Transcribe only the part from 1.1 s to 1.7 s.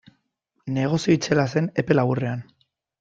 itzela zen